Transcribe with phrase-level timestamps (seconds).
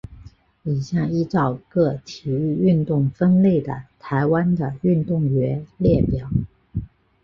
[0.63, 6.27] 以下依照各体育运动分类的台湾的运动员列表。